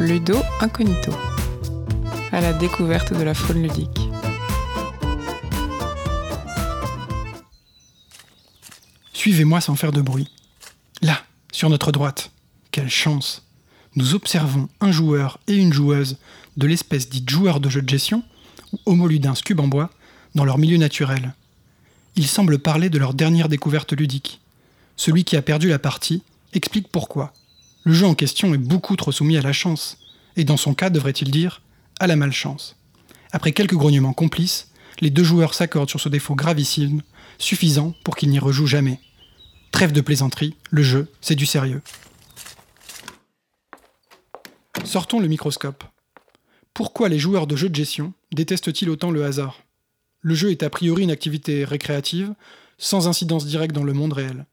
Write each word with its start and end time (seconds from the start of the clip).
Ludo 0.00 0.38
Incognito, 0.62 1.12
à 2.32 2.40
la 2.40 2.54
découverte 2.54 3.12
de 3.12 3.22
la 3.22 3.34
faune 3.34 3.62
ludique. 3.62 4.00
Suivez-moi 9.12 9.60
sans 9.60 9.76
faire 9.76 9.92
de 9.92 10.00
bruit. 10.00 10.30
Là, 11.02 11.20
sur 11.52 11.68
notre 11.68 11.92
droite. 11.92 12.32
Quelle 12.70 12.88
chance 12.88 13.46
Nous 13.94 14.14
observons 14.14 14.70
un 14.80 14.90
joueur 14.90 15.38
et 15.46 15.54
une 15.54 15.74
joueuse 15.74 16.16
de 16.56 16.66
l'espèce 16.66 17.10
dite 17.10 17.28
joueur 17.28 17.60
de 17.60 17.68
jeu 17.68 17.82
de 17.82 17.88
gestion, 17.90 18.22
ou 18.72 18.78
homoludins 18.86 19.34
cube 19.34 19.60
en 19.60 19.68
bois, 19.68 19.90
dans 20.34 20.46
leur 20.46 20.56
milieu 20.56 20.78
naturel. 20.78 21.34
Ils 22.16 22.26
semblent 22.26 22.58
parler 22.58 22.88
de 22.88 22.98
leur 22.98 23.12
dernière 23.12 23.50
découverte 23.50 23.92
ludique. 23.92 24.40
Celui 24.96 25.24
qui 25.24 25.36
a 25.36 25.42
perdu 25.42 25.68
la 25.68 25.78
partie 25.78 26.22
explique 26.54 26.88
pourquoi. 26.88 27.34
Le 27.84 27.92
jeu 27.92 28.06
en 28.06 28.14
question 28.14 28.52
est 28.54 28.58
beaucoup 28.58 28.96
trop 28.96 29.12
soumis 29.12 29.36
à 29.36 29.42
la 29.42 29.52
chance, 29.52 29.98
et 30.36 30.44
dans 30.44 30.56
son 30.56 30.74
cas, 30.74 30.90
devrait-il 30.90 31.30
dire, 31.30 31.62
à 31.98 32.06
la 32.06 32.16
malchance. 32.16 32.76
Après 33.32 33.52
quelques 33.52 33.74
grognements 33.74 34.12
complices, 34.12 34.68
les 35.00 35.10
deux 35.10 35.24
joueurs 35.24 35.54
s'accordent 35.54 35.88
sur 35.88 36.00
ce 36.00 36.08
défaut 36.08 36.34
gravissime, 36.34 37.02
suffisant 37.38 37.94
pour 38.04 38.16
qu'ils 38.16 38.30
n'y 38.30 38.38
rejouent 38.38 38.66
jamais. 38.66 39.00
Trêve 39.72 39.92
de 39.92 40.00
plaisanterie, 40.00 40.56
le 40.70 40.82
jeu, 40.82 41.08
c'est 41.20 41.36
du 41.36 41.46
sérieux. 41.46 41.80
Sortons 44.84 45.20
le 45.20 45.28
microscope. 45.28 45.84
Pourquoi 46.74 47.08
les 47.08 47.18
joueurs 47.18 47.46
de 47.46 47.56
jeux 47.56 47.68
de 47.68 47.74
gestion 47.74 48.12
détestent-ils 48.32 48.90
autant 48.90 49.10
le 49.10 49.24
hasard? 49.24 49.62
Le 50.20 50.34
jeu 50.34 50.50
est 50.50 50.62
a 50.62 50.70
priori 50.70 51.02
une 51.04 51.10
activité 51.10 51.64
récréative, 51.64 52.34
sans 52.78 53.08
incidence 53.08 53.46
directe 53.46 53.74
dans 53.74 53.84
le 53.84 53.92
monde 53.92 54.12
réel. 54.12 54.46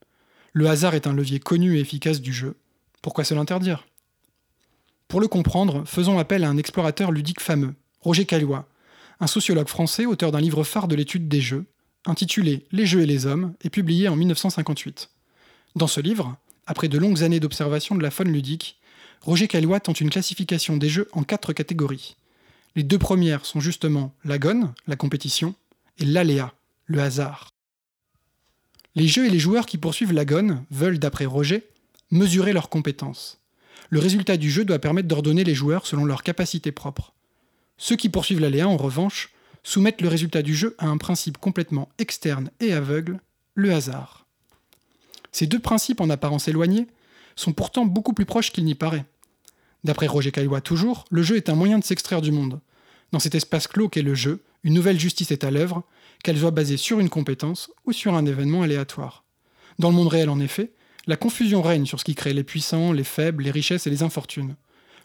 Le 0.53 0.67
hasard 0.69 0.95
est 0.95 1.07
un 1.07 1.13
levier 1.13 1.39
connu 1.39 1.77
et 1.77 1.81
efficace 1.81 2.21
du 2.21 2.33
jeu. 2.33 2.55
Pourquoi 3.01 3.23
se 3.23 3.33
l'interdire? 3.33 3.87
Pour 5.07 5.21
le 5.21 5.27
comprendre, 5.27 5.83
faisons 5.85 6.19
appel 6.19 6.43
à 6.43 6.49
un 6.49 6.57
explorateur 6.57 7.11
ludique 7.11 7.39
fameux, 7.39 7.75
Roger 8.01 8.25
Caillois, 8.25 8.67
un 9.19 9.27
sociologue 9.27 9.69
français 9.69 10.05
auteur 10.05 10.31
d'un 10.31 10.41
livre 10.41 10.63
phare 10.63 10.87
de 10.87 10.95
l'étude 10.95 11.27
des 11.27 11.41
jeux, 11.41 11.65
intitulé 12.05 12.65
Les 12.71 12.85
jeux 12.85 13.01
et 13.01 13.05
les 13.05 13.25
hommes, 13.25 13.53
et 13.63 13.69
publié 13.69 14.07
en 14.07 14.15
1958. 14.15 15.09
Dans 15.75 15.87
ce 15.87 16.01
livre, 16.01 16.37
après 16.65 16.87
de 16.87 16.97
longues 16.97 17.23
années 17.23 17.39
d'observation 17.39 17.95
de 17.95 18.03
la 18.03 18.11
faune 18.11 18.31
ludique, 18.31 18.79
Roger 19.21 19.47
Caillois 19.47 19.79
tente 19.79 20.01
une 20.01 20.09
classification 20.09 20.77
des 20.77 20.89
jeux 20.89 21.07
en 21.11 21.23
quatre 21.23 21.53
catégories. 21.53 22.17
Les 22.75 22.83
deux 22.83 22.99
premières 22.99 23.45
sont 23.45 23.59
justement 23.59 24.13
l'agone, 24.23 24.73
la 24.85 24.95
compétition, 24.95 25.55
et 25.97 26.05
l'aléa, 26.05 26.53
le 26.85 27.01
hasard. 27.01 27.53
Les 28.95 29.07
jeux 29.07 29.25
et 29.25 29.29
les 29.29 29.39
joueurs 29.39 29.65
qui 29.65 29.77
poursuivent 29.77 30.13
l'agone 30.13 30.63
veulent, 30.69 30.99
d'après 30.99 31.25
Roger, 31.25 31.67
mesurer 32.11 32.53
leurs 32.53 32.69
compétences. 32.69 33.39
Le 33.89 33.99
résultat 33.99 34.37
du 34.37 34.51
jeu 34.51 34.65
doit 34.65 34.79
permettre 34.79 35.07
d'ordonner 35.07 35.43
les 35.43 35.55
joueurs 35.55 35.85
selon 35.85 36.05
leurs 36.05 36.23
capacités 36.23 36.71
propres. 36.71 37.13
Ceux 37.77 37.95
qui 37.95 38.09
poursuivent 38.09 38.39
l'aléa, 38.39 38.67
en 38.67 38.77
revanche, 38.77 39.31
soumettent 39.63 40.01
le 40.01 40.07
résultat 40.07 40.41
du 40.41 40.55
jeu 40.55 40.75
à 40.77 40.87
un 40.87 40.97
principe 40.97 41.37
complètement 41.37 41.89
externe 41.97 42.49
et 42.59 42.73
aveugle, 42.73 43.19
le 43.55 43.73
hasard. 43.73 44.25
Ces 45.31 45.47
deux 45.47 45.59
principes 45.59 46.01
en 46.01 46.09
apparence 46.09 46.47
éloignés 46.47 46.87
sont 47.35 47.53
pourtant 47.53 47.85
beaucoup 47.85 48.13
plus 48.13 48.25
proches 48.25 48.51
qu'il 48.51 48.65
n'y 48.65 48.75
paraît. 48.75 49.05
D'après 49.83 50.07
Roger 50.07 50.31
Caillois 50.31 50.61
toujours, 50.61 51.05
le 51.11 51.21
jeu 51.21 51.37
est 51.37 51.49
un 51.49 51.55
moyen 51.55 51.79
de 51.79 51.83
s'extraire 51.83 52.21
du 52.21 52.31
monde. 52.31 52.59
Dans 53.11 53.19
cet 53.19 53.35
espace 53.35 53.67
clos 53.67 53.89
qu'est 53.89 54.01
le 54.01 54.15
jeu, 54.15 54.43
une 54.63 54.73
nouvelle 54.73 54.99
justice 54.99 55.31
est 55.31 55.43
à 55.43 55.51
l'œuvre, 55.51 55.83
qu'elle 56.23 56.37
soit 56.37 56.51
basée 56.51 56.77
sur 56.77 56.99
une 56.99 57.09
compétence 57.09 57.71
ou 57.85 57.93
sur 57.93 58.15
un 58.15 58.25
événement 58.25 58.63
aléatoire. 58.63 59.23
Dans 59.79 59.89
le 59.89 59.95
monde 59.95 60.07
réel, 60.07 60.29
en 60.29 60.39
effet, 60.39 60.71
la 61.07 61.15
confusion 61.15 61.61
règne 61.61 61.85
sur 61.85 61.99
ce 61.99 62.05
qui 62.05 62.15
crée 62.15 62.33
les 62.33 62.43
puissants, 62.43 62.91
les 62.91 63.05
faibles, 63.05 63.43
les 63.43 63.51
richesses 63.51 63.87
et 63.87 63.89
les 63.89 64.03
infortunes. 64.03 64.55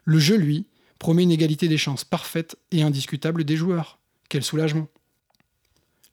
Le 0.04 0.18
jeu, 0.18 0.36
lui, 0.36 0.66
promet 0.98 1.22
une 1.22 1.30
égalité 1.30 1.68
des 1.68 1.78
chances 1.78 2.04
parfaite 2.04 2.56
et 2.72 2.82
indiscutable 2.82 3.44
des 3.44 3.56
joueurs. 3.56 3.98
Quel 4.28 4.42
soulagement. 4.42 4.88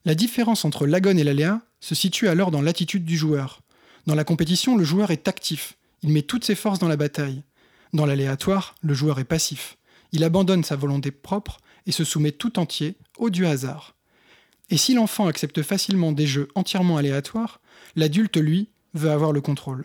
La 0.04 0.14
différence 0.14 0.64
entre 0.64 0.86
l'agone 0.86 1.18
et 1.18 1.24
l'aléa 1.24 1.60
se 1.80 1.94
situe 1.94 2.28
alors 2.28 2.50
dans 2.50 2.62
l'attitude 2.62 3.04
du 3.04 3.16
joueur. 3.16 3.60
Dans 4.06 4.14
la 4.14 4.24
compétition, 4.24 4.76
le 4.76 4.84
joueur 4.84 5.10
est 5.10 5.28
actif, 5.28 5.76
il 6.02 6.10
met 6.10 6.22
toutes 6.22 6.44
ses 6.44 6.54
forces 6.54 6.78
dans 6.78 6.88
la 6.88 6.96
bataille. 6.96 7.42
Dans 7.92 8.06
l'aléatoire, 8.06 8.74
le 8.82 8.94
joueur 8.94 9.18
est 9.18 9.24
passif. 9.24 9.76
Il 10.12 10.24
abandonne 10.24 10.64
sa 10.64 10.76
volonté 10.76 11.10
propre 11.10 11.58
et 11.86 11.92
se 11.92 12.04
soumet 12.04 12.32
tout 12.32 12.58
entier 12.58 12.96
au 13.18 13.30
du 13.30 13.46
hasard. 13.46 13.94
Et 14.70 14.76
si 14.76 14.94
l'enfant 14.94 15.26
accepte 15.26 15.62
facilement 15.62 16.12
des 16.12 16.26
jeux 16.26 16.48
entièrement 16.54 16.96
aléatoires, 16.96 17.60
l'adulte, 17.96 18.36
lui, 18.36 18.68
veut 18.94 19.10
avoir 19.10 19.32
le 19.32 19.40
contrôle. 19.40 19.84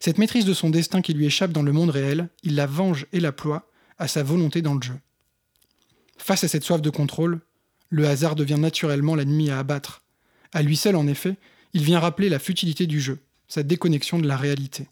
Cette 0.00 0.18
maîtrise 0.18 0.44
de 0.44 0.54
son 0.54 0.70
destin 0.70 1.02
qui 1.02 1.12
lui 1.12 1.26
échappe 1.26 1.52
dans 1.52 1.62
le 1.62 1.72
monde 1.72 1.90
réel, 1.90 2.28
il 2.42 2.54
la 2.54 2.66
venge 2.66 3.06
et 3.12 3.20
la 3.20 3.32
ploie 3.32 3.68
à 3.98 4.08
sa 4.08 4.22
volonté 4.22 4.62
dans 4.62 4.74
le 4.74 4.82
jeu. 4.82 4.98
Face 6.16 6.44
à 6.44 6.48
cette 6.48 6.64
soif 6.64 6.80
de 6.80 6.90
contrôle, 6.90 7.40
le 7.90 8.06
hasard 8.06 8.34
devient 8.34 8.58
naturellement 8.58 9.14
l'ennemi 9.14 9.50
à 9.50 9.58
abattre. 9.58 10.02
À 10.52 10.62
lui 10.62 10.76
seul, 10.76 10.96
en 10.96 11.06
effet, 11.06 11.36
il 11.74 11.82
vient 11.82 12.00
rappeler 12.00 12.28
la 12.28 12.38
futilité 12.38 12.86
du 12.86 13.00
jeu, 13.00 13.18
sa 13.48 13.62
déconnexion 13.62 14.18
de 14.18 14.26
la 14.26 14.36
réalité. 14.36 14.88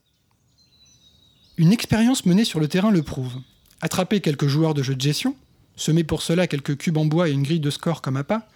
Une 1.56 1.72
expérience 1.72 2.26
menée 2.26 2.44
sur 2.44 2.60
le 2.60 2.68
terrain 2.68 2.90
le 2.90 3.02
prouve. 3.02 3.34
Attrapez 3.80 4.20
quelques 4.20 4.46
joueurs 4.46 4.74
de 4.74 4.82
jeux 4.82 4.94
de 4.94 5.00
gestion, 5.00 5.36
semez 5.76 6.04
pour 6.04 6.22
cela 6.22 6.46
quelques 6.46 6.76
cubes 6.76 6.98
en 6.98 7.06
bois 7.06 7.28
et 7.28 7.32
une 7.32 7.42
grille 7.42 7.60
de 7.60 7.70
score 7.70 8.02
comme 8.02 8.16
appât, 8.16 8.48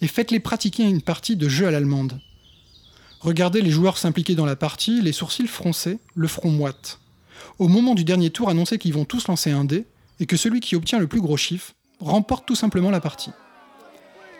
et 0.00 0.06
faites-les 0.06 0.40
pratiquer 0.40 0.84
une 0.84 1.02
partie 1.02 1.36
de 1.36 1.48
jeu 1.48 1.66
à 1.66 1.70
l'allemande. 1.70 2.20
Regardez 3.20 3.60
les 3.60 3.70
joueurs 3.70 3.98
s'impliquer 3.98 4.34
dans 4.34 4.46
la 4.46 4.56
partie, 4.56 5.02
les 5.02 5.12
sourcils 5.12 5.46
froncés, 5.46 5.98
le 6.14 6.26
front 6.26 6.50
moite. 6.50 7.00
Au 7.58 7.68
moment 7.68 7.94
du 7.94 8.04
dernier 8.04 8.30
tour, 8.30 8.48
annoncez 8.48 8.78
qu'ils 8.78 8.94
vont 8.94 9.04
tous 9.04 9.28
lancer 9.28 9.50
un 9.50 9.64
dé, 9.64 9.86
et 10.20 10.26
que 10.26 10.36
celui 10.36 10.60
qui 10.60 10.74
obtient 10.76 10.98
le 10.98 11.06
plus 11.06 11.20
gros 11.20 11.36
chiffre 11.36 11.74
remporte 11.98 12.46
tout 12.46 12.54
simplement 12.54 12.90
la 12.90 13.00
partie. 13.00 13.30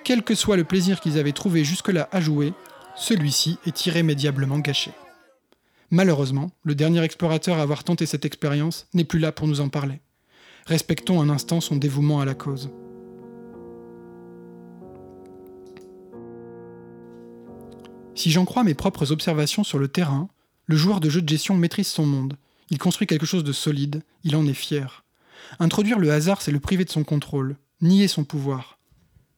Quel 0.05 0.23
que 0.23 0.35
soit 0.35 0.57
le 0.57 0.65
plaisir 0.65 1.01
qu'ils 1.01 1.19
avaient 1.19 1.33
trouvé 1.33 1.63
jusque-là 1.63 2.09
à 2.11 2.21
jouer, 2.21 2.55
celui-ci 2.97 3.59
est 3.67 3.87
irrémédiablement 3.87 4.59
gâché. 4.59 4.93
Malheureusement, 5.91 6.51
le 6.63 6.75
dernier 6.75 7.03
explorateur 7.03 7.59
à 7.59 7.63
avoir 7.63 7.85
tenté 7.85 8.07
cette 8.07 8.25
expérience 8.25 8.87
n'est 8.95 9.05
plus 9.05 9.19
là 9.19 9.33
pour 9.33 9.47
nous 9.47 9.61
en 9.61 9.69
parler. 9.69 10.01
Respectons 10.67 11.21
un 11.21 11.29
instant 11.29 11.61
son 11.61 11.77
dévouement 11.77 12.21
à 12.21 12.25
la 12.25 12.35
cause. 12.35 12.71
Si 18.21 18.31
j'en 18.31 18.45
crois 18.45 18.65
mes 18.65 18.75
propres 18.75 19.13
observations 19.13 19.65
sur 19.65 19.79
le 19.79 19.89
terrain, 19.89 20.29
le 20.67 20.77
joueur 20.77 21.01
de 21.01 21.09
jeu 21.09 21.23
de 21.23 21.29
gestion 21.31 21.57
maîtrise 21.57 21.89
son 21.89 22.05
monde. 22.05 22.37
Il 22.69 22.77
construit 22.77 23.07
quelque 23.07 23.25
chose 23.25 23.45
de 23.45 23.53
solide, 23.53 24.03
il 24.25 24.37
en 24.37 24.47
est 24.47 24.53
fier. 24.53 25.07
Introduire 25.59 25.99
le 25.99 26.13
hasard, 26.13 26.43
c'est 26.43 26.51
le 26.51 26.61
priver 26.61 26.85
de 26.85 26.91
son 26.91 27.03
contrôle, 27.03 27.57
nier 27.81 28.09
son 28.09 28.25
pouvoir. 28.25 28.79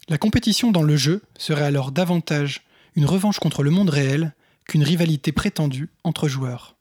La 0.09 0.19
compétition 0.19 0.73
dans 0.73 0.83
le 0.83 0.97
jeu 0.97 1.23
serait 1.39 1.63
alors 1.63 1.93
davantage 1.93 2.65
une 2.97 3.05
revanche 3.05 3.39
contre 3.39 3.63
le 3.63 3.71
monde 3.71 3.89
réel 3.89 4.35
qu'une 4.67 4.83
rivalité 4.83 5.31
prétendue 5.31 5.91
entre 6.03 6.27
joueurs. 6.27 6.75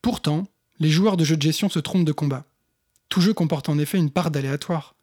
Pourtant, 0.00 0.44
les 0.80 0.88
joueurs 0.88 1.18
de 1.18 1.24
jeux 1.24 1.36
de 1.36 1.42
gestion 1.42 1.68
se 1.68 1.78
trompent 1.78 2.06
de 2.06 2.12
combat. 2.12 2.46
Tout 3.10 3.20
jeu 3.20 3.34
comporte 3.34 3.68
en 3.68 3.78
effet 3.78 3.98
une 3.98 4.10
part 4.10 4.30
d'aléatoire, 4.30 4.94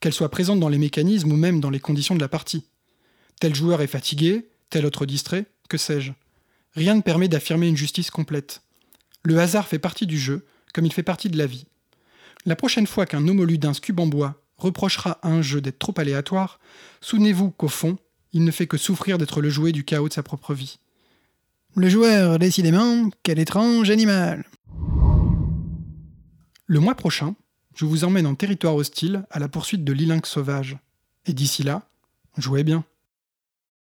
qu'elle 0.00 0.12
soit 0.12 0.30
présente 0.30 0.60
dans 0.60 0.68
les 0.68 0.78
mécanismes 0.78 1.32
ou 1.32 1.36
même 1.36 1.58
dans 1.58 1.70
les 1.70 1.80
conditions 1.80 2.14
de 2.14 2.20
la 2.20 2.28
partie. 2.28 2.68
Tel 3.40 3.56
joueur 3.56 3.82
est 3.82 3.88
fatigué, 3.88 4.49
tel 4.70 4.86
autre 4.86 5.06
distrait, 5.06 5.46
que 5.68 5.76
sais-je? 5.76 6.12
Rien 6.74 6.94
ne 6.94 7.02
permet 7.02 7.28
d'affirmer 7.28 7.68
une 7.68 7.76
justice 7.76 8.10
complète. 8.10 8.62
Le 9.22 9.38
hasard 9.38 9.68
fait 9.68 9.78
partie 9.78 10.06
du 10.06 10.18
jeu, 10.18 10.46
comme 10.72 10.86
il 10.86 10.92
fait 10.92 11.02
partie 11.02 11.28
de 11.28 11.36
la 11.36 11.46
vie. 11.46 11.66
La 12.46 12.56
prochaine 12.56 12.86
fois 12.86 13.06
qu'un 13.06 13.26
homoludin 13.28 13.72
cube 13.72 14.00
en 14.00 14.06
bois 14.06 14.42
reprochera 14.56 15.18
à 15.22 15.28
un 15.28 15.42
jeu 15.42 15.60
d'être 15.60 15.78
trop 15.78 15.94
aléatoire, 15.96 16.60
souvenez-vous 17.00 17.50
qu'au 17.50 17.68
fond, 17.68 17.98
il 18.32 18.44
ne 18.44 18.50
fait 18.50 18.66
que 18.66 18.76
souffrir 18.76 19.18
d'être 19.18 19.40
le 19.40 19.50
jouet 19.50 19.72
du 19.72 19.84
chaos 19.84 20.08
de 20.08 20.14
sa 20.14 20.22
propre 20.22 20.54
vie. 20.54 20.78
Le 21.74 21.88
joueur, 21.88 22.38
décidément, 22.38 23.10
quel 23.22 23.38
étrange 23.38 23.90
animal. 23.90 24.44
Le 26.66 26.80
mois 26.80 26.94
prochain, 26.94 27.34
je 27.74 27.84
vous 27.84 28.04
emmène 28.04 28.26
en 28.26 28.34
territoire 28.34 28.76
hostile 28.76 29.24
à 29.30 29.38
la 29.38 29.48
poursuite 29.48 29.84
de 29.84 29.92
l'ilinx 29.92 30.28
sauvage. 30.28 30.78
Et 31.26 31.32
d'ici 31.32 31.62
là, 31.62 31.88
jouez 32.38 32.64
bien. 32.64 32.84